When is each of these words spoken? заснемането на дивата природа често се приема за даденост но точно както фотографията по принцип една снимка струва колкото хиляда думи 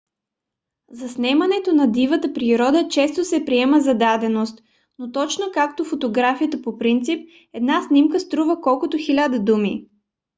заснемането 0.91 1.73
на 1.73 1.87
дивата 1.91 2.33
природа 2.33 2.87
често 2.89 3.25
се 3.25 3.45
приема 3.45 3.81
за 3.81 3.93
даденост 3.95 4.63
но 4.99 5.11
точно 5.11 5.45
както 5.53 5.85
фотографията 5.85 6.61
по 6.61 6.77
принцип 6.77 7.27
една 7.53 7.83
снимка 7.87 8.19
струва 8.19 8.61
колкото 8.61 8.97
хиляда 8.97 9.39
думи 9.39 9.85